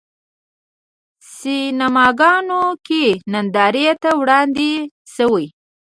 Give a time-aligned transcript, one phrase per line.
[1.35, 4.71] سینماګانو کې نندارې ته وړاندې
[5.15, 5.45] شوی.